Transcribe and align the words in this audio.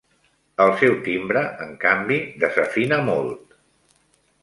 El 0.65 0.73
seu 0.79 0.95
timbre, 1.09 1.45
en 1.67 1.77
canvi, 1.85 2.19
desafina 2.47 3.01
molt. 3.11 3.59